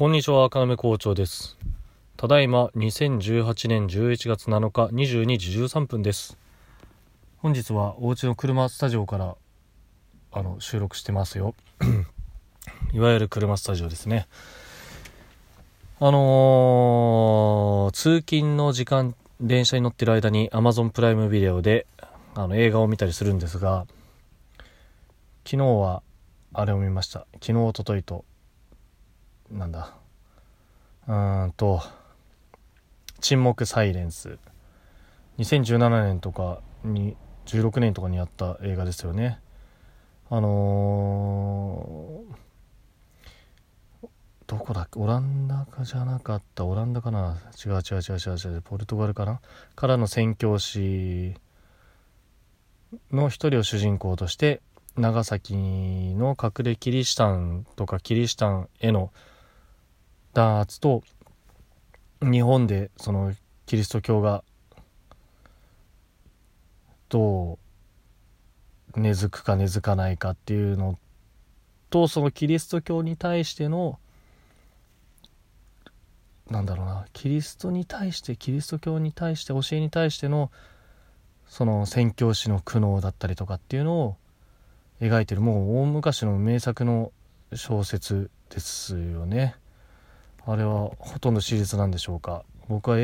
[0.00, 1.58] こんにちは、赤目校長です。
[2.16, 6.38] ただいま2018年11月7日22時13分です。
[7.36, 9.36] 本日はお家の車スタジオから
[10.32, 11.54] あの収録してますよ。
[12.94, 14.26] いわゆる車スタジオですね。
[15.98, 21.86] あのー通勤の時間、電車に乗ってる間に Amazon プライムビデオで
[22.34, 23.84] あの映画を見たりするんですが、
[25.44, 26.02] 昨日は
[26.54, 27.26] あれを見ました。
[27.34, 28.24] 昨日、おとといと、
[29.50, 29.94] なんだ。
[31.08, 31.12] う
[31.48, 31.82] んと、
[33.20, 34.38] 沈黙サイレンス。
[35.38, 39.40] 2017年とかに、16年とかにやった映画ですよね。
[40.30, 42.34] あのー
[44.46, 44.98] どこだっけ？
[44.98, 46.64] オランダかじゃなかった。
[46.64, 47.38] オランダかな？
[47.64, 48.62] 違う違う違う違う違う。
[48.62, 49.40] ポルトガルかな？
[49.76, 51.34] からの宣教師
[53.12, 54.60] の一人を主人公として、
[54.96, 59.12] 長崎の隠れキリシタンとかキリシタンへの
[60.32, 61.02] 弾圧と
[62.22, 63.34] 日本でその
[63.66, 64.44] キリスト教が
[67.08, 67.58] ど
[68.94, 70.98] う根付くか根付かないかっていうの
[71.90, 73.98] とそのキリスト教に対しての
[76.48, 80.50] なんだろうなキリストに対してキリスト教に対して教えに対しての
[81.46, 84.16] その宣教師の苦悩だったりとかっていうのを
[85.00, 87.12] 描いてるもう大昔の名作の
[87.54, 89.56] 小説ですよね。
[90.46, 92.44] あれはほとんど史実なんでしょうか。
[92.68, 92.96] 僕は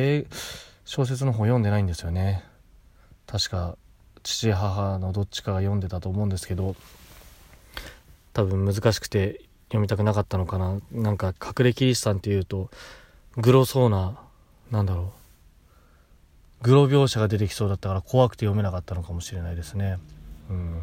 [0.85, 2.45] 小説の方読んでないんですよね。
[3.27, 3.77] 確か
[4.23, 6.77] 父母のどっちかが読んでたと思うんですけど。
[8.33, 10.79] 多分難しくて読みたくなかったのかな。
[10.93, 12.69] なんか隠れキリシタンっていうと
[13.37, 14.19] グロそうな
[14.71, 15.15] なんだろ
[16.61, 16.65] う。
[16.65, 19.99] グロ描写が出てきそうだったから怖くて読めなかったのかもしれないですね。
[20.51, 20.83] うん。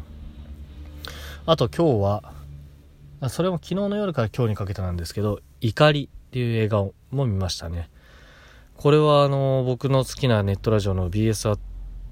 [1.46, 6.08] あと今日は、それも昨日の夜から今日にかけてなんですけど、怒り。
[6.34, 7.88] っていう映画も見ましたね。
[8.76, 11.58] これはあの、僕の好きなネットラジオの BS アッ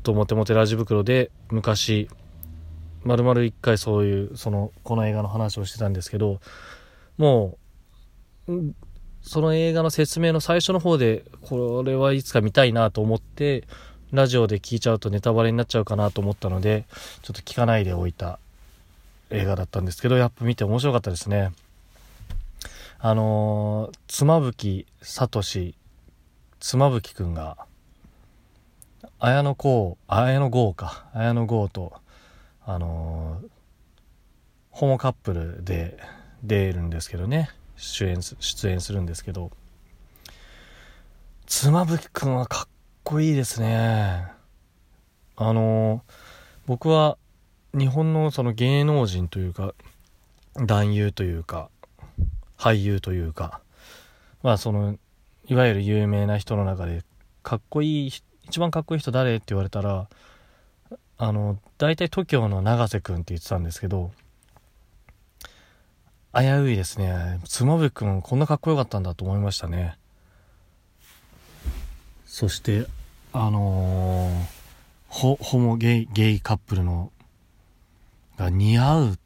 [0.05, 2.09] トモテモテラジ袋で昔、
[3.03, 6.41] まるまる一回そういう、その、この映画の話をしてたんですけど、
[7.19, 7.59] も
[8.47, 8.75] う、
[9.23, 13.65] その映画の説明の最初の方で、これはいつか見たいなと思って、
[14.13, 16.85] ラジオで聞いちゃうとネタバレになっちゃうかなと思ったので、
[17.23, 18.39] ちょっと聞かないでおいた
[19.31, 21.51] 映画だったんですけど、やっぱ見て面白かったですね。
[23.05, 25.43] あのー、妻夫木聡、
[26.61, 27.57] 妻夫木くんが、
[29.19, 31.95] 綾野剛、綾野剛か、綾野剛と、
[32.65, 33.49] あのー、
[34.71, 35.99] ホモカップルで
[36.45, 39.51] 出るんですけどね、主演す、出演するんですけど、
[41.47, 42.69] 妻夫木くんはかっ
[43.03, 44.29] こいいですね。
[45.35, 46.13] あのー、
[46.67, 47.19] 僕は
[47.77, 49.75] 日本のその芸能人というか
[50.55, 51.69] 男優というか
[52.63, 53.61] 俳優というか
[54.45, 54.97] まあその
[55.49, 57.03] いわゆる有名な人の中で
[57.43, 58.13] かっこいい
[58.45, 60.07] 一番かっこいい人誰って言われたら
[61.19, 64.13] あの大体 TOKIO の永瀬君って言ってたんですけど
[66.33, 69.99] 危ういですね妻夫君こんなかっこよかったんだと思いましたね
[72.27, 72.87] そして
[73.33, 74.33] あのー、
[75.09, 77.11] ホホモゲイゲイカップルの
[78.39, 79.19] が似合う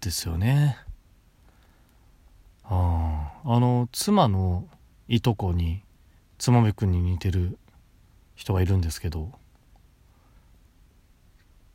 [0.00, 0.76] ですよね。
[2.70, 4.66] あああの妻の
[5.08, 5.82] いとこに
[6.38, 7.58] 妻夫木君に似てる
[8.36, 9.32] 人がいるんですけど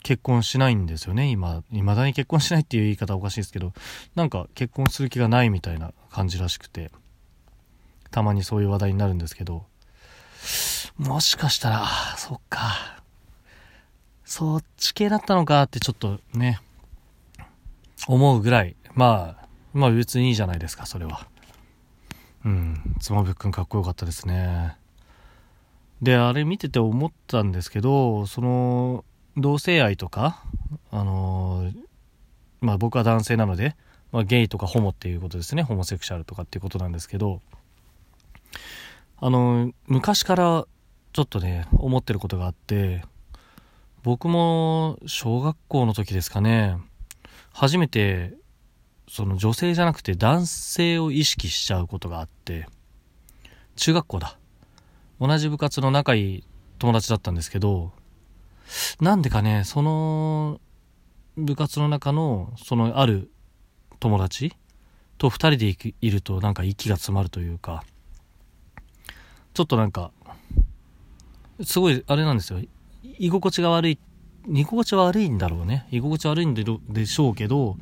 [0.02, 1.64] 結婚しないんですよね今。
[1.72, 3.74] いまだに結婚しないっていう言い方おかしいですけど
[4.16, 6.92] なんか結婚する気がないみたいな感じらしくて
[8.12, 9.66] たまにそういう話題になるんですけど
[10.98, 11.86] もしかしたら
[12.18, 13.04] そっか。
[14.24, 16.60] そっち系だったのかってちょっとね
[18.08, 19.45] 思うぐらい、まあ、
[19.76, 21.28] まあ別にいいじゃないですか、それは。
[22.46, 24.78] うん、妻夫木くんかっこよかったですね。
[26.02, 29.04] で、あれ見てて思ったんですけど、その、
[29.36, 30.42] 同性愛とか、
[30.92, 31.74] あの
[32.62, 33.76] まあ僕は男性なので、
[34.14, 37.42] まあゲイとかホモっていうことですね、ホモセクシャルとかっていうことなんですけど、
[39.18, 40.68] あの昔から
[41.12, 43.04] ちょっとね、思ってることがあって、
[44.04, 46.78] 僕も小学校の時ですかね、
[47.52, 48.36] 初めて
[49.08, 52.68] その女性じゃなくて男性を意識しちゃうことがあって
[53.76, 54.38] 中学校だ。
[55.20, 56.44] 同じ部活の仲いい
[56.78, 57.92] 友達だったんですけど
[59.00, 60.60] なんでかねその
[61.38, 63.32] 部活の中のそのある
[64.00, 64.54] 友達
[65.18, 67.84] と二人でいるとなんか息が詰まるというか
[69.54, 70.12] ちょっとなんか
[71.64, 72.60] すごいあれなんですよ。
[73.18, 74.00] 居心地が悪い
[74.52, 75.88] 居心地悪いんだろうね。
[75.92, 77.78] 居心地悪いんででしょうけど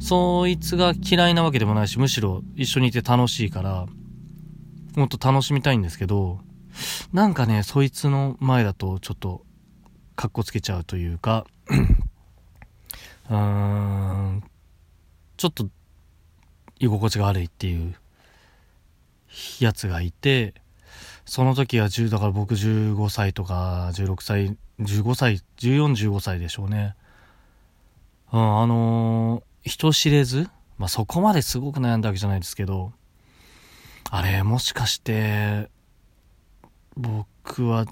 [0.00, 3.86] そいつが嫌いなわけでもないし、むしろ一緒にいて楽しいから、
[4.96, 6.40] もっと楽しみたいんですけど、
[7.12, 9.44] なんかね、そいつの前だとちょっと、
[10.16, 11.46] かっこつけちゃうというか、
[13.30, 14.42] うーん、
[15.36, 15.68] ちょっと、
[16.78, 17.94] 居心地が悪いっていう、
[19.60, 20.54] やつがいて、
[21.24, 26.96] その時は10、だから僕15歳とか16歳、15歳、14、15歳でしょうね。
[28.32, 30.48] うん、あのー、人知れず、
[30.78, 32.92] まあ、そこまですごく悩んだわけじゃないですけど、
[34.10, 35.70] あれ、もしかして、
[36.96, 37.86] 僕は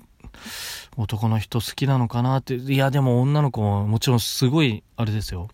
[0.97, 5.49] 男の人好きなのかなって、いや、でも女の子ももちろんすごい、あれですよ。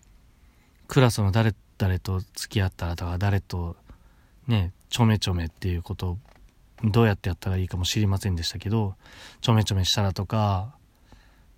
[0.87, 3.75] クラスの誰、誰と付き合ったらとか、誰と、
[4.47, 6.17] ね、ちょめちょめっていうこと
[6.83, 8.95] どうやってやったらいいかも知りませんでしたけど、
[9.41, 10.75] ちょめちょめしたらとか、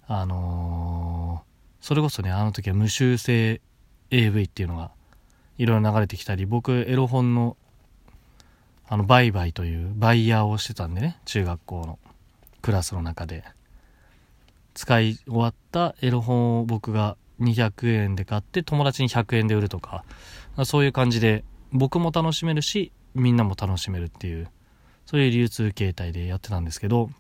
[0.08, 3.62] あのー、それこそね、あの時は無修正
[4.12, 4.92] AV っていうのが
[5.58, 7.58] いろいろ流れてきたり、僕、エロ本の、
[8.88, 12.00] あの、売買というバイヤーをしてたんでね、中学校の
[12.62, 13.44] クラスの中で。
[14.78, 20.04] 使い終わったエロ本を僕が200円で買って友達に100円で売るとか、
[20.66, 24.48] そういう感じで僕も楽しめるし、みんなも楽しめるっていう、
[25.08, 27.20] そういう流通形態でやってたんですけど、だか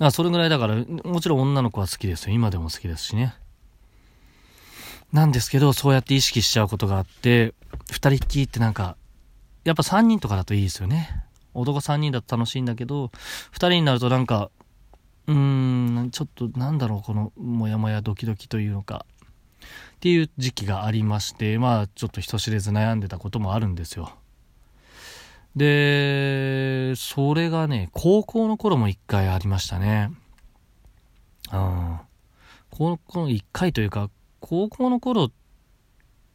[0.00, 2.34] らそれぐらいだから、もちろん女の子は好きですよ。
[2.34, 3.34] 今でも好きですしね。
[5.12, 7.54] なんですけど、そうやって意識しちゃうことがあって、
[7.90, 8.96] 二人っきりってなんか、
[9.64, 11.24] やっぱ三人とかだといいですよね。
[11.54, 13.10] 男三人だと楽しいんだけど、
[13.50, 14.50] 二人になるとなんか、
[15.26, 15.34] うー
[16.04, 19.06] ん、ちょっとなんだろう、このモヤモヤドキドキというのか、
[19.96, 24.12] っていう時期がありまして、まあちょっと人知れず悩んでたこともあるんですよ。
[25.56, 30.10] で、それがね、高校の頃も一回ありましたね。
[31.52, 31.98] うん。
[32.70, 34.10] 高校の一回というか、
[34.46, 35.30] 高校の頃、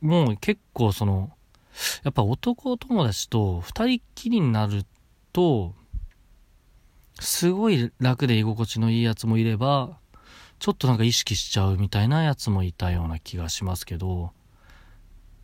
[0.01, 1.31] もう結構その、
[2.03, 4.83] やっぱ男友達と二人っきりになる
[5.31, 5.75] と、
[7.19, 9.99] すごい楽で居心地のいいやつもいれば、
[10.57, 14.31] ちょっとなんか意識しちゃうみたいなやつもいたような気がしますけど、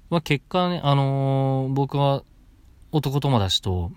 [0.10, 2.24] まあ結果ね、あのー、僕は
[2.92, 3.92] 男友達と、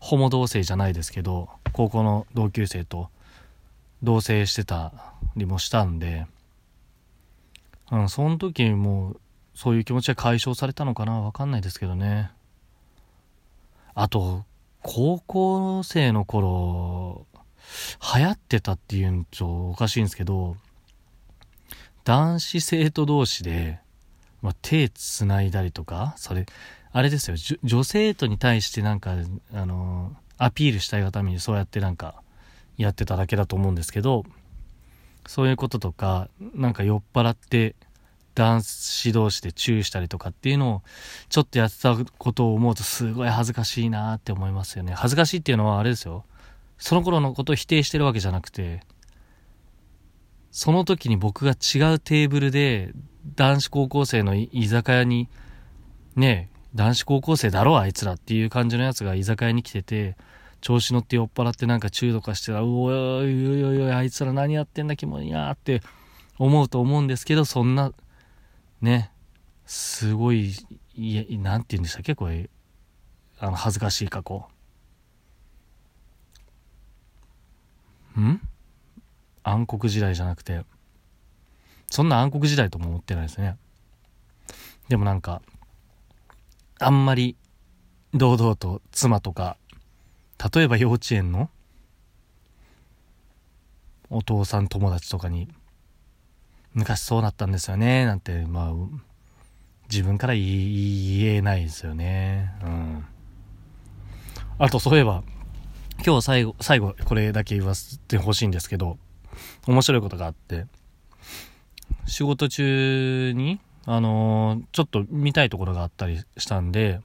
[0.00, 3.08] ホモ同棲じゃないですけど、高校の同級生と
[4.02, 4.92] 同棲してた
[5.34, 6.26] りもしたんで、
[7.90, 9.20] うん、その時もう
[9.54, 12.30] そういう気持ちが解消されたのかなわかんないですけどね。
[13.94, 14.44] あと、
[14.82, 17.26] 高校生の頃、
[18.14, 20.56] 流行ってたっていうとおかしいんですけど、
[22.04, 23.80] 男子生徒同士で、
[24.42, 26.44] まあ、手繋いだりとか、それ、
[26.92, 29.16] あれですよ、女生徒に対してなんか、
[29.52, 32.22] あのアピールしたいがためにそうやってなんか、
[32.76, 34.24] やってただけだと思うんですけど、
[35.26, 37.74] そういうこととか、なんか酔っ払って
[38.34, 40.82] 男子同士でチューしたりとかっていうのを
[41.28, 44.92] ちょっとやってたことを思うとすごい恥ずかしいなって思いますよね。
[44.92, 46.24] 恥ずかしいっていうのはあれですよ。
[46.78, 48.82] その頃のことを否定してるわけじゃなくて、
[50.50, 52.92] その時に僕が違うテーブルで
[53.34, 55.28] 男子高校生の居酒屋に
[56.14, 60.16] ね、男子高校生だろあいつらっていう感じのやつが居酒屋に来てて、
[60.60, 65.82] 調子乗って酔っ払ってなんか中毒化してたら、うおいおいおいおい、あいつら何やってんだ、キモいなって
[66.38, 67.92] 思うと思うんですけど、そんな、
[68.80, 69.12] ね、
[69.66, 70.54] すごい、
[70.94, 72.50] いや、なんて言うんでしたっけこれ、
[73.38, 74.48] あの、恥ずかしい過去。
[78.18, 78.40] ん？
[79.42, 80.64] 暗黒時代じゃなくて、
[81.88, 83.56] そんな暗黒時代とも思ってないですね。
[84.88, 85.42] でもなんか、
[86.78, 87.36] あんまり
[88.14, 89.56] 堂々と妻とか
[90.54, 91.50] 例えば幼稚園の
[94.10, 95.48] お父さん友達とかに、
[96.74, 98.72] 昔そうだったんですよね、なんて、まあ、
[99.90, 102.52] 自分から言えないですよね。
[102.62, 103.06] うん。
[104.58, 105.22] あと、そういえば、
[106.04, 108.98] 今日最後、最後、これだけ言わせてほしいんですけど、
[109.66, 110.66] 面白いことがあって、
[112.06, 117.00] 仕事中に、あのー、ちょっと見たいところがあったりしたんで、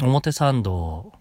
[0.00, 1.12] 表参道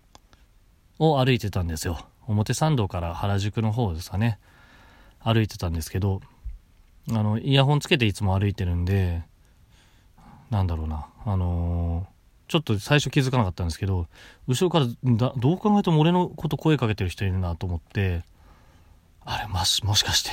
[1.01, 1.97] を歩いてたんですよ。
[2.27, 4.37] 表参道から原宿の方ですかね。
[5.19, 6.21] 歩いてたんですけど、
[7.09, 9.23] あの、イヤホンつけていつも歩いてるんで、
[10.51, 14.05] なんだろうな、あのー、ちょっと最初気づかなかったんですけど、
[14.47, 14.85] 後ろから
[15.37, 18.23] どう考えても俺のこと声かけてる人いるなと思って、
[19.25, 20.29] あれ、もし、もしかして、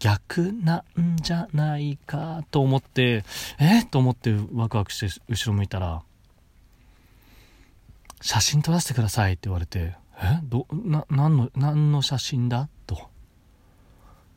[0.00, 3.24] 逆なんじゃないかと思って、
[3.60, 6.02] えっと思ってワクワクして後ろ向いたら、
[8.20, 10.40] 写真撮らせてくださいって言われて、え？
[10.42, 12.68] ど、な、何の、何の写真だ？
[12.86, 13.08] と。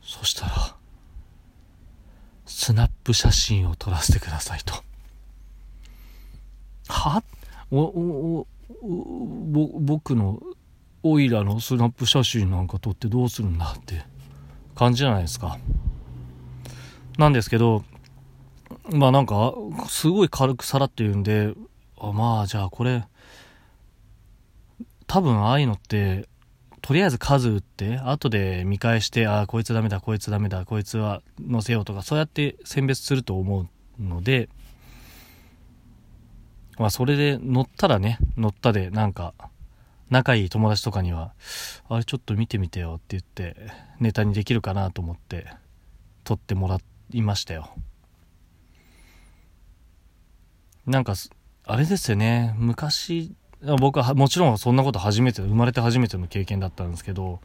[0.02, 0.75] そしたら、
[2.46, 4.74] スナップ写真を撮らせてくださいと。
[6.88, 7.24] は？
[7.72, 8.48] おお
[8.82, 10.40] お僕の
[11.02, 14.04] オイラのスナップ写真なんか撮ってどうするんだって
[14.75, 15.58] 感じじゃないですか。
[17.18, 17.84] なんですけど、
[18.92, 19.54] まあなんか、
[19.88, 21.54] すごい軽くさらって言うんで、
[22.00, 23.06] あまあじゃあこれ、
[25.07, 26.27] 多分ああいうのって、
[26.81, 33.67] とりあえず数打って、後で見返して、ああ、こいつダメだ、こいつダメだ、こいつは載せようとか、そうやって選別すると思う
[34.03, 34.50] ので、
[36.77, 39.33] まあそれで乗ったらね、乗ったで、なんか、
[40.10, 41.33] 仲いい友達とかには、
[41.88, 43.55] あれちょっと見てみてよって言って、
[44.00, 45.48] ネタにできるかなと思って、
[46.25, 46.79] 撮ってもら
[47.12, 47.69] いましたよ。
[50.86, 51.13] なんか、
[51.65, 53.33] あれですよね、昔、
[53.79, 57.39] 僕はもちろんそんなこと初めて、生まれて初めての経験だったんですけど、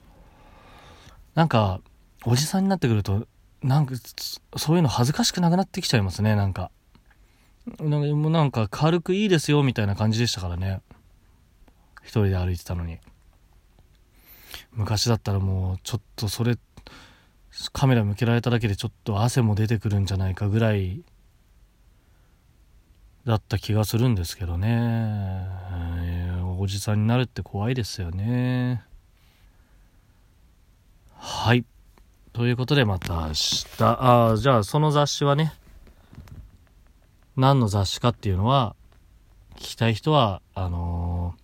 [1.35, 1.81] なんか、
[2.25, 3.29] おじさんになってくると、
[3.63, 3.95] なんか、
[4.57, 6.73] そういうの恥ずかしくなくなってきちゃいますね、なんか。
[7.81, 10.81] もうなんか軽くいいですよ、みたいな感じでしたからね。
[12.03, 12.99] 一人で歩いてたのに。
[14.73, 16.59] 昔だったらもう、ちょっとそれ、
[17.73, 21.03] カメラ向けられただけでちょっと汗も出てくるんじゃないかぐらい
[23.29, 28.83] だった気がするんですけどね、えー、おじさんになるって怖いですよね。
[31.15, 31.67] はい。
[32.33, 33.67] ということでまた明日。
[33.83, 35.53] ああじゃあその雑誌はね
[37.37, 38.75] 何の雑誌かっていうのは
[39.57, 41.35] 聞きたい人はあの